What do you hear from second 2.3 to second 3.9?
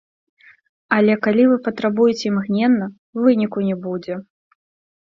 імгненна, выніку не